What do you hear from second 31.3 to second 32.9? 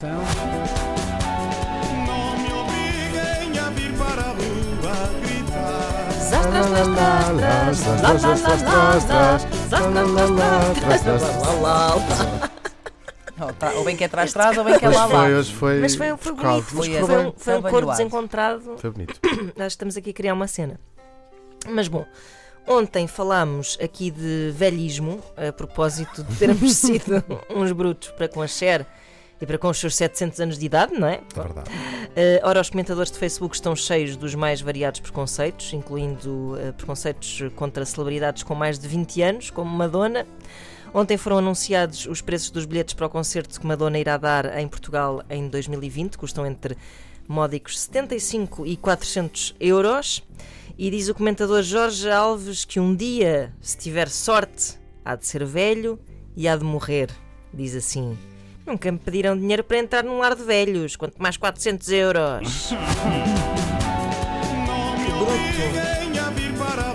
É verdade. Eh, ora, os